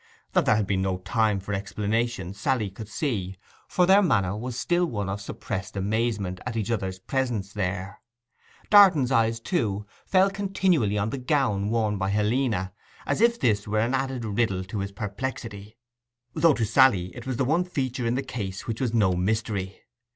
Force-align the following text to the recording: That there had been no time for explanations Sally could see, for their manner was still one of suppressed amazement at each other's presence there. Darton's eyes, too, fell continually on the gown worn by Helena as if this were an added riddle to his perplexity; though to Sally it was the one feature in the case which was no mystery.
That 0.33 0.47
there 0.47 0.55
had 0.55 0.65
been 0.65 0.81
no 0.81 0.97
time 0.97 1.39
for 1.39 1.53
explanations 1.53 2.39
Sally 2.39 2.71
could 2.71 2.89
see, 2.89 3.37
for 3.67 3.85
their 3.85 4.01
manner 4.01 4.35
was 4.35 4.57
still 4.59 4.87
one 4.87 5.07
of 5.07 5.21
suppressed 5.21 5.77
amazement 5.77 6.39
at 6.43 6.55
each 6.57 6.71
other's 6.71 6.97
presence 6.97 7.53
there. 7.53 8.01
Darton's 8.71 9.11
eyes, 9.11 9.39
too, 9.39 9.85
fell 10.07 10.31
continually 10.31 10.97
on 10.97 11.11
the 11.11 11.19
gown 11.19 11.69
worn 11.69 11.99
by 11.99 12.09
Helena 12.09 12.73
as 13.05 13.21
if 13.21 13.39
this 13.39 13.67
were 13.67 13.77
an 13.77 13.93
added 13.93 14.25
riddle 14.25 14.63
to 14.63 14.79
his 14.79 14.91
perplexity; 14.91 15.77
though 16.33 16.55
to 16.55 16.65
Sally 16.65 17.15
it 17.15 17.27
was 17.27 17.37
the 17.37 17.45
one 17.45 17.63
feature 17.63 18.07
in 18.07 18.15
the 18.15 18.23
case 18.23 18.65
which 18.65 18.81
was 18.81 18.95
no 18.95 19.13
mystery. 19.13 19.83